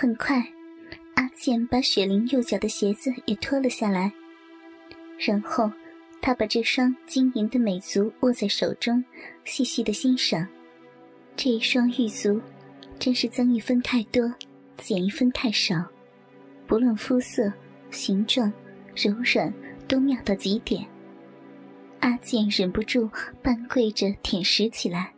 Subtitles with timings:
[0.00, 0.42] 很快，
[1.12, 4.10] 阿健把雪玲右脚的鞋子也脱了下来，
[5.18, 5.70] 然后
[6.22, 9.04] 他把这双晶莹的美足握在手中，
[9.44, 10.48] 细细的欣赏。
[11.36, 12.40] 这一双玉足，
[12.98, 14.32] 真是增一分太多，
[14.78, 15.84] 减一分太少。
[16.66, 17.52] 不论肤色、
[17.90, 18.50] 形状、
[18.96, 19.52] 柔软，
[19.86, 20.82] 都妙到极点。
[21.98, 23.06] 阿健忍不住
[23.42, 25.12] 半跪着舔食起来。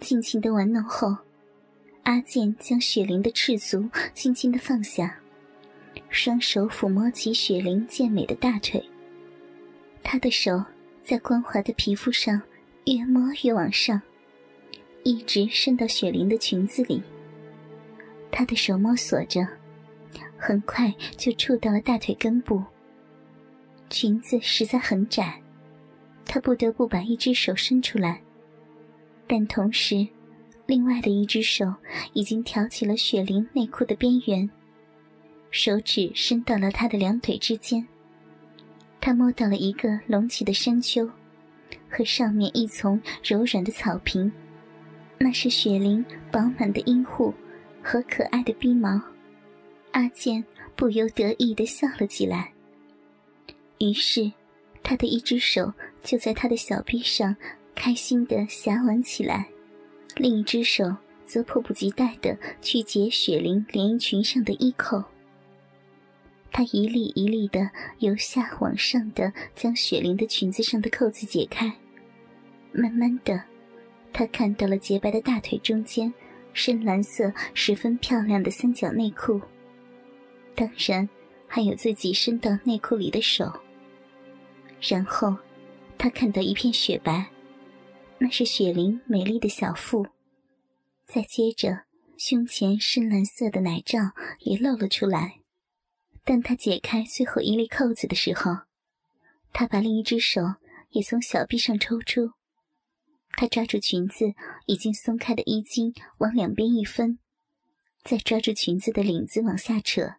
[0.00, 1.16] 尽情的玩弄后。
[2.06, 5.18] 阿健将雪玲的赤足轻轻的放下，
[6.08, 8.80] 双手抚摸起雪玲健美的大腿。
[10.04, 10.64] 他的手
[11.02, 12.40] 在光滑的皮肤上
[12.84, 14.00] 越摸越往上，
[15.02, 17.02] 一直伸到雪玲的裙子里。
[18.30, 19.44] 他的手摸索着，
[20.38, 22.62] 很快就触到了大腿根部。
[23.90, 25.42] 裙子实在很窄，
[26.24, 28.22] 他不得不把一只手伸出来，
[29.26, 30.06] 但同时。
[30.66, 31.74] 另外的一只手
[32.12, 34.50] 已经挑起了雪玲内裤的边缘，
[35.50, 37.86] 手指伸到了她的两腿之间。
[39.00, 41.08] 他摸到了一个隆起的山丘，
[41.88, 44.32] 和上面一丛柔软的草坪，
[45.18, 47.32] 那是雪玲饱满的阴户
[47.80, 49.00] 和可爱的鼻毛。
[49.92, 52.52] 阿健不由得意地笑了起来。
[53.78, 54.32] 于是，
[54.82, 57.36] 他的一只手就在他的小臂上
[57.76, 59.46] 开心地遐玩起来。
[60.16, 65.04] 另一只手则迫不及待地去解雪玲连衣裙上的衣扣。
[66.50, 71.70] 他一粒一粒地由下往上的将雪玲的裙子上的扣子解开，
[72.72, 73.42] 慢慢的，
[74.10, 76.12] 他看到了洁白的大腿中间
[76.54, 79.38] 深蓝色、十分漂亮的三角内裤，
[80.54, 81.06] 当然
[81.46, 83.52] 还有自己伸到内裤里的手。
[84.80, 85.36] 然后，
[85.98, 87.26] 他看到一片雪白。
[88.18, 90.06] 那是雪玲美丽的小腹，
[91.06, 91.84] 再接着，
[92.16, 93.98] 胸前深蓝色的奶罩
[94.40, 95.40] 也露了出来。
[96.24, 98.62] 当他解开最后一粒扣子的时候，
[99.52, 100.40] 他把另一只手
[100.90, 102.32] 也从小臂上抽出，
[103.32, 104.32] 他抓住裙子
[104.64, 107.18] 已经松开的衣襟，往两边一分，
[108.02, 110.14] 再抓住裙子的领子往下扯，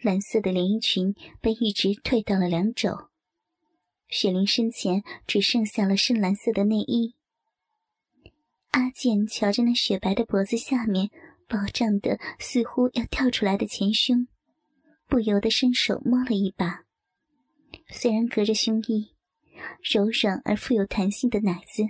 [0.00, 3.10] 蓝色的连衣裙被一直退到了两肘。
[4.14, 7.16] 雪玲身前只剩下了深蓝色的内衣。
[8.70, 11.10] 阿健瞧着那雪白的脖子下面
[11.48, 14.28] 饱胀的似乎要跳出来的前胸，
[15.08, 16.84] 不由得伸手摸了一把。
[17.88, 19.16] 虽然隔着胸衣，
[19.82, 21.82] 柔软而富有弹性的奶子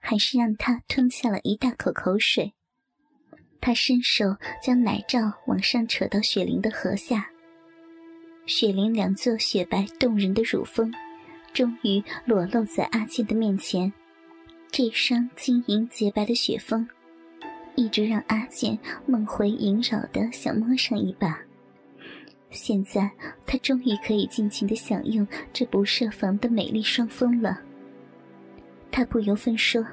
[0.00, 2.52] 还是让他吞下了一大口口水。
[3.58, 7.30] 他伸手将奶罩往上扯到雪玲的颌下，
[8.44, 10.92] 雪玲两座雪白动人的乳峰。
[11.52, 13.92] 终于裸露在阿健的面前，
[14.70, 16.88] 这双晶莹洁白的雪峰，
[17.74, 21.38] 一直让阿健梦回萦绕的想摸上一把。
[22.50, 23.10] 现在
[23.46, 27.60] 他终于可以尽情的享用这不设防的美丽双峰了。
[28.90, 29.84] 他不由分说，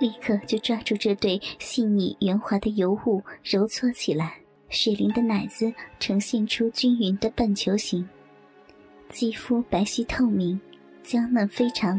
[0.00, 4.34] 立刻就抓住这对细腻圆滑的尤物揉搓起来。
[4.68, 8.06] 雪玲的奶子呈现出均匀的半球形，
[9.08, 10.60] 肌肤白皙透明。
[11.08, 11.98] 娇嫩非常，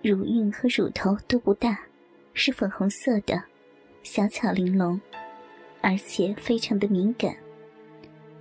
[0.00, 1.80] 乳晕和乳头都不大，
[2.32, 3.42] 是粉红色的，
[4.04, 5.00] 小巧玲珑，
[5.80, 7.34] 而且非常的敏感。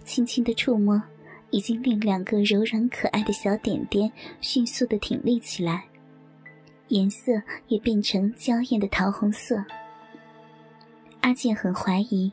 [0.05, 1.01] 轻轻的触摸，
[1.49, 4.11] 已经令两个柔软可爱的小点点
[4.41, 5.85] 迅速的挺立起来，
[6.89, 7.31] 颜色
[7.67, 9.55] 也变成娇艳的桃红色。
[11.21, 12.31] 阿健很怀疑，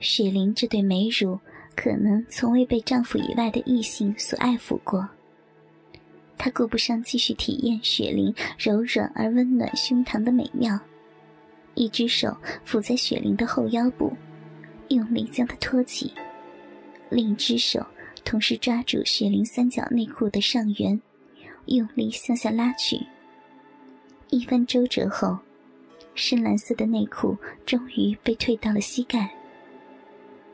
[0.00, 1.38] 雪玲这对美乳
[1.76, 5.08] 可能从未被丈夫以外的异性所爱抚过。
[6.36, 10.78] 他顾不上继续体验雪玲柔软而温暖胸膛的美妙，
[11.74, 12.36] 一只手
[12.66, 14.12] 抚在雪玲的后腰部，
[14.88, 16.12] 用力将她托起；
[17.08, 17.84] 另一只手
[18.24, 21.00] 同时抓住雪玲三角内裤的上缘，
[21.66, 23.00] 用力向下拉去。
[24.30, 25.38] 一番周折后，
[26.14, 29.30] 深蓝色的内裤终于被退到了膝盖。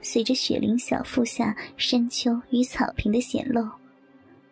[0.03, 3.67] 随着雪玲小腹下山丘与草坪的显露。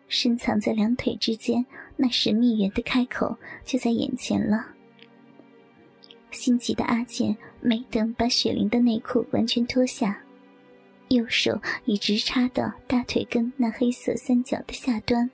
[0.09, 1.65] 深藏在两腿之间
[1.95, 4.65] 那神秘园的开口就在眼前了。
[6.31, 10.23] 心急的阿健没等把雪玲的内裤完全脱下，
[11.09, 15.29] 右手已直插到大腿根那黑色三角的下端。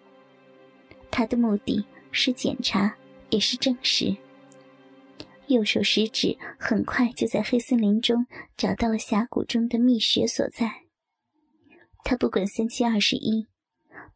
[1.10, 2.96] 他的目的是检查，
[3.30, 4.16] 也是证实。
[5.48, 8.26] 右手食指很快就在黑森林中
[8.58, 10.84] 找到了峡谷中的蜜穴所在。
[12.04, 13.48] 他不管三七二十一。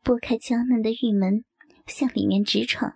[0.01, 1.43] 拨开娇嫩的玉门，
[1.85, 2.93] 向里面直闯。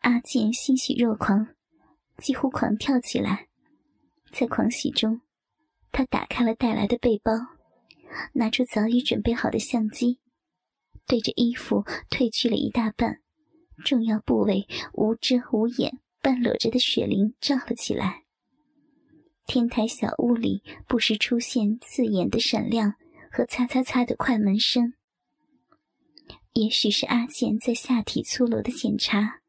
[0.00, 1.48] 阿健欣喜若狂，
[2.16, 3.48] 几乎狂跳起来。
[4.32, 5.20] 在狂喜中，
[5.92, 7.32] 他打开了带来的背包，
[8.32, 10.18] 拿出早已准备好的相机，
[11.06, 13.20] 对着衣服褪去了一大半、
[13.84, 18.24] 重要部位无遮无掩、半裸着的雪玲照了起来。
[19.46, 22.94] 天台小屋里不时出现刺眼的闪亮
[23.30, 24.94] 和擦擦擦的快门声，
[26.54, 29.40] 也许是阿健在下体粗鲁的检查，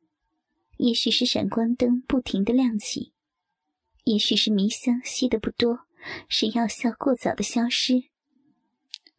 [0.77, 3.13] 也许是闪光灯不停的亮起，
[4.05, 5.81] 也许是迷香吸的不多，
[6.27, 8.05] 是药效过早的消失。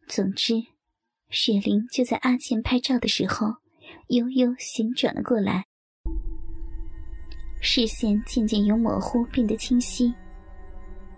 [0.05, 0.65] 总之，
[1.29, 3.55] 雪玲就在阿健拍照的时候，
[4.09, 5.65] 悠悠旋转了过来，
[7.61, 10.13] 视线渐渐由模糊变得清晰。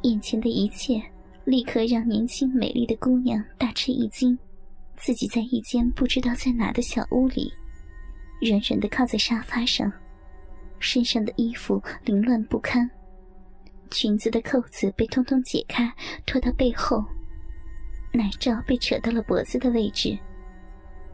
[0.04, 1.02] 眼前的一切
[1.46, 4.38] 立刻让年轻美丽的姑娘大吃一惊，
[5.00, 7.54] 自己在一间不知道在哪的小屋里，
[8.42, 9.92] 软软的靠在沙发上，
[10.80, 12.90] 身上的衣服凌乱不堪，
[13.90, 15.90] 裙子的扣子被通通解开，
[16.26, 17.04] 拖到背后，
[18.12, 20.18] 奶罩被扯到了脖子的位置，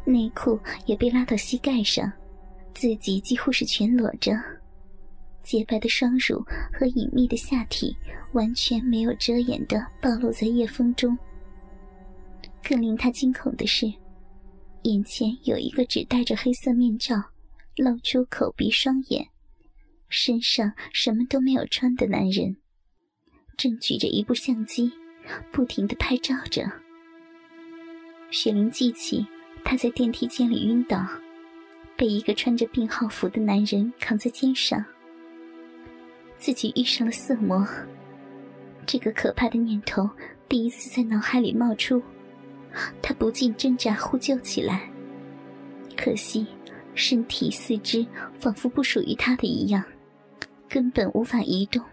[0.04, 2.12] 内裤也被拉到膝盖上，
[2.74, 4.34] 自己几乎是全裸着。
[5.44, 6.44] 洁白的双乳
[6.74, 7.96] 和隐秘的下体
[8.34, 11.16] 完全没有遮掩的暴露在夜风中。
[12.68, 13.86] 更令他惊恐的是，
[14.82, 17.16] 眼前有一个只戴着黑色面罩、
[17.78, 19.28] 露出口鼻双眼、
[20.10, 22.58] 身上什么都没有穿的男人，
[23.56, 24.92] 正举着一部相机，
[25.52, 26.64] 不停的拍照着。
[28.32, 29.24] 雪玲记起
[29.64, 31.08] 他在电梯间里晕倒，
[31.96, 34.84] 被一个穿着病号服的男人扛在肩上。
[36.36, 37.64] 自己遇上了色魔，
[38.88, 40.10] 这个可怕的念头
[40.50, 42.02] 第一次在脑海里冒出，
[43.02, 44.90] 他不禁挣扎呼救起来。
[45.96, 46.46] 可惜，
[46.94, 48.06] 身体四肢
[48.40, 49.84] 仿佛不属于他的一样，
[50.68, 51.84] 根本无法移动，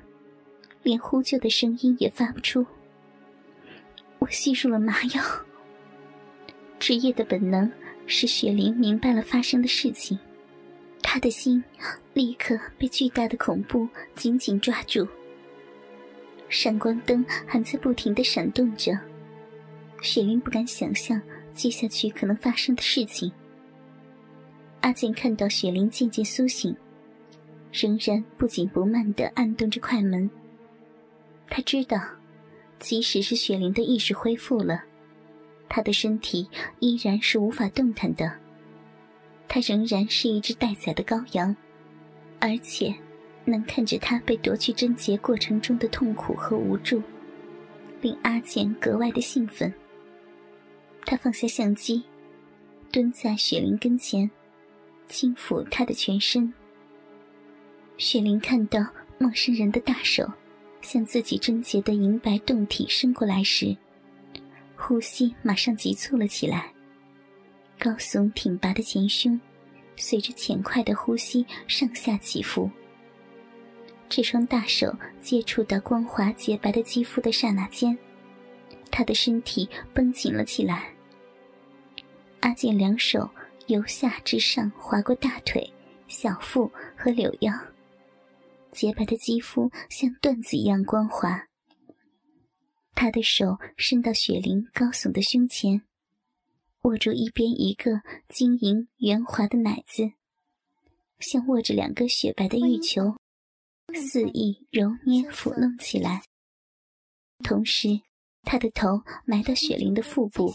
[0.83, 2.67] 连呼救的声音也发不出。
[4.19, 5.23] 我吸入了麻药。
[6.79, 7.71] 职业的本能
[8.07, 10.19] 使雪玲明白了发生的事情。
[11.01, 11.63] 他的心
[12.15, 15.07] 立刻被巨大的恐怖紧紧抓住。
[16.49, 18.99] 闪光灯还在不停的闪动着，
[20.03, 21.23] 雪玲不敢想象
[21.55, 23.33] 接下去可能发生的事情。
[24.81, 26.77] 阿健看到雪玲渐渐苏醒，
[27.73, 30.29] 仍然不紧不慢的按动着快门。
[31.49, 32.01] 他知道，
[32.81, 34.83] 即使是雪玲的意识恢复了，
[35.69, 36.49] 她的身体
[36.81, 38.31] 依然是无法动弹的。
[39.47, 41.55] 他仍然是一只待宰的羔羊，
[42.41, 42.93] 而且
[43.45, 47.01] 能看着他被夺去贞洁过程中的痛苦和无助，
[48.01, 49.73] 令阿健格外的兴奋。
[51.05, 52.03] 他放下相机，
[52.91, 54.31] 蹲在雪玲跟前，
[55.09, 56.53] 轻抚她的全身。
[57.99, 58.81] 雪玲看到
[59.19, 60.27] 陌生人的大手
[60.81, 63.77] 向自己贞洁的银白胴体伸过来时，
[64.77, 66.73] 呼吸马上急促了起来。
[67.79, 69.41] 高耸挺拔的前胸，
[69.97, 72.71] 随着浅快的呼吸上下起伏。
[74.09, 77.97] 这双大手接触到光滑洁白的肌肤的刹那间，
[78.93, 80.95] 他的身体绷紧了起来。
[82.41, 83.29] 阿健两手
[83.67, 85.69] 由下至上划过大腿、
[86.07, 87.53] 小腹和柳腰，
[88.71, 91.49] 洁白的肌肤像缎子一样光滑。
[92.95, 95.83] 他的手伸到雪玲高耸的胸前。
[96.83, 100.15] 握住一边一个晶莹圆滑的奶子，
[101.21, 103.17] 像握着两个雪白的玉球，
[103.95, 106.23] 肆意揉捏抚弄起来。
[107.45, 108.01] 同时，
[108.43, 110.55] 他的头埋到雪玲的腹部，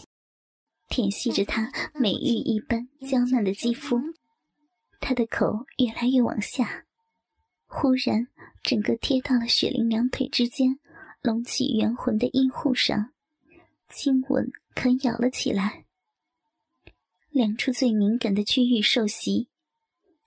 [0.88, 4.00] 舔吸着她美玉一般娇嫩的肌肤。
[5.00, 6.84] 他的口越来越往下，
[7.66, 8.26] 忽然
[8.62, 10.80] 整个贴到了雪玲两腿之间
[11.22, 13.12] 隆起圆浑的阴户上，
[13.88, 15.84] 亲吻啃咬了起来。
[17.30, 19.48] 两处最敏感的区域受袭，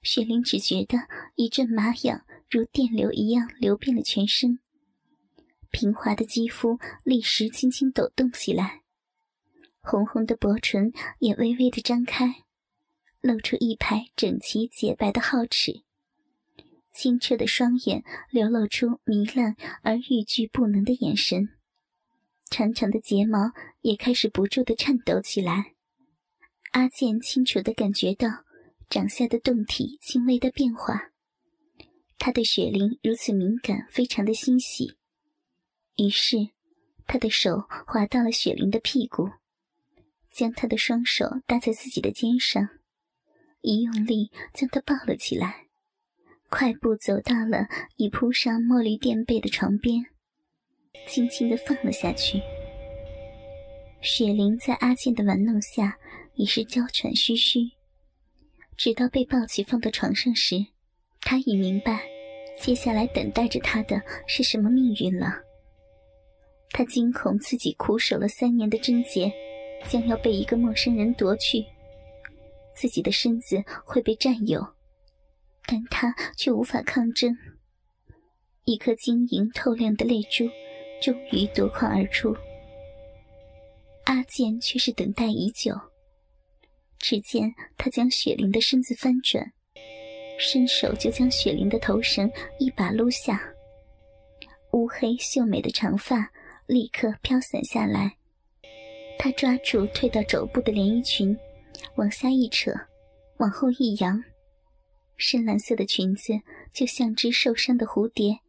[0.02, 0.98] 雪玲只觉得
[1.36, 4.60] 一阵麻痒如电流一样流遍了全身，
[5.72, 8.82] 平滑的肌肤立时轻轻抖动起来，
[9.80, 12.44] 红红的薄唇也微微的张开，
[13.22, 15.82] 露出一排整齐洁白的皓齿，
[16.94, 21.50] 清澈的双眼流露出糜烂而欲拒不能的眼神，
[22.50, 25.74] 长长的睫毛也开始不住的颤抖起来。
[26.72, 28.28] 阿健清楚的感觉到
[28.90, 31.12] 掌下的动体轻微的变化，
[32.18, 34.98] 他对雪玲如此敏感，非常的欣喜。
[35.98, 36.38] 于是，
[37.06, 39.30] 他的手滑到了雪玲的屁股，
[40.32, 42.70] 将她的双手搭在自己的肩上，
[43.62, 45.68] 一用力将她抱了起来，
[46.50, 47.68] 快步走到了
[47.98, 50.06] 已铺上墨绿垫被的床边。
[51.08, 52.42] 轻轻的放了下去。
[54.02, 55.98] 雪玲在阿健的玩弄下
[56.36, 57.70] 已是娇喘吁吁，
[58.76, 60.66] 直到被抱起放到床上时，
[61.20, 62.02] 她已明白
[62.60, 65.42] 接下来等待着她的是什么命运了。
[66.74, 69.32] 他惊恐自己苦守了三年的贞洁
[69.88, 71.66] 将要被一个陌生人夺去，
[72.76, 74.66] 自己的身子会被占有，
[75.66, 77.36] 但他却无法抗争。
[78.66, 80.48] 一颗晶莹透亮的泪珠
[81.02, 82.36] 终于夺眶而出。
[84.06, 85.74] 阿健却是等待已久。
[87.00, 89.44] 只见他将雪玲的身子翻转，
[90.38, 93.42] 伸手就将雪玲的头绳一把撸下，
[94.74, 96.32] 乌黑秀美的长发
[96.68, 98.18] 立刻飘散下来。
[99.18, 101.38] 他抓住退到肘部的连衣裙，
[101.96, 102.72] 往下一扯，
[103.38, 104.24] 往后一扬，
[105.18, 106.34] 深蓝色的裙子
[106.74, 108.40] 就像只受伤的蝴蝶。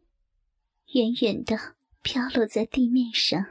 [0.93, 1.57] 远远的
[2.01, 3.45] 飘落在地面上。